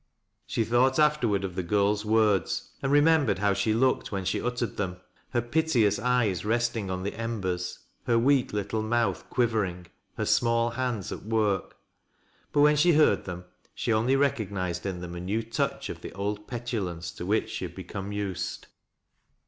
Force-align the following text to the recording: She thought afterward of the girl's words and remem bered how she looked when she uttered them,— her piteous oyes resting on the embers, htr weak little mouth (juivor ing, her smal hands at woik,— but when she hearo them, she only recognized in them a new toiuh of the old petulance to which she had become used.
She 0.47 0.63
thought 0.63 0.97
afterward 0.97 1.43
of 1.43 1.53
the 1.53 1.61
girl's 1.61 2.03
words 2.03 2.71
and 2.81 2.91
remem 2.91 3.27
bered 3.27 3.37
how 3.37 3.53
she 3.53 3.71
looked 3.71 4.11
when 4.11 4.25
she 4.25 4.41
uttered 4.41 4.75
them,— 4.75 4.97
her 5.29 5.43
piteous 5.43 5.99
oyes 5.99 6.43
resting 6.43 6.89
on 6.89 7.03
the 7.03 7.13
embers, 7.13 7.77
htr 8.07 8.19
weak 8.19 8.51
little 8.51 8.81
mouth 8.81 9.29
(juivor 9.29 9.69
ing, 9.69 9.85
her 10.17 10.23
smal 10.23 10.73
hands 10.73 11.11
at 11.11 11.19
woik,— 11.21 11.73
but 12.51 12.61
when 12.61 12.75
she 12.77 12.93
hearo 12.93 13.23
them, 13.23 13.45
she 13.75 13.93
only 13.93 14.15
recognized 14.15 14.87
in 14.87 15.01
them 15.01 15.13
a 15.13 15.19
new 15.19 15.43
toiuh 15.43 15.89
of 15.89 16.01
the 16.01 16.11
old 16.13 16.47
petulance 16.47 17.11
to 17.11 17.23
which 17.23 17.51
she 17.51 17.65
had 17.65 17.75
become 17.75 18.11
used. 18.11 18.65